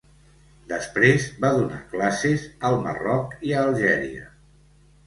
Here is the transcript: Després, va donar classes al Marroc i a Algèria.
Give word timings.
Després, 0.71 1.27
va 1.45 1.51
donar 1.59 1.83
classes 1.93 2.49
al 2.71 2.81
Marroc 2.89 3.39
i 3.51 3.55
a 3.55 3.63
Algèria. 3.69 4.29